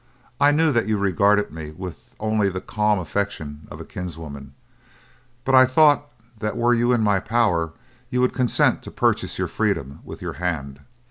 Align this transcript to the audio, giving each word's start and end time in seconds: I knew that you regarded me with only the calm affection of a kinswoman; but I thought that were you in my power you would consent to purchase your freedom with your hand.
I 0.39 0.49
knew 0.49 0.71
that 0.71 0.87
you 0.87 0.97
regarded 0.97 1.51
me 1.53 1.75
with 1.77 2.15
only 2.19 2.49
the 2.49 2.59
calm 2.59 2.97
affection 2.97 3.67
of 3.69 3.79
a 3.79 3.85
kinswoman; 3.85 4.55
but 5.45 5.53
I 5.53 5.67
thought 5.67 6.09
that 6.39 6.57
were 6.57 6.73
you 6.73 6.91
in 6.91 7.01
my 7.01 7.19
power 7.19 7.73
you 8.09 8.19
would 8.21 8.33
consent 8.33 8.81
to 8.81 8.89
purchase 8.89 9.37
your 9.37 9.47
freedom 9.47 9.99
with 10.03 10.19
your 10.19 10.33
hand. 10.41 10.79